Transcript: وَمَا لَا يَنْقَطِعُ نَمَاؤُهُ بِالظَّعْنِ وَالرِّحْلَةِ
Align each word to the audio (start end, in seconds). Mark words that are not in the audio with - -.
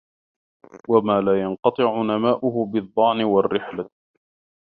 وَمَا 0.89 1.21
لَا 1.21 1.41
يَنْقَطِعُ 1.41 2.01
نَمَاؤُهُ 2.01 2.65
بِالظَّعْنِ 2.65 3.21
وَالرِّحْلَةِ 3.23 3.89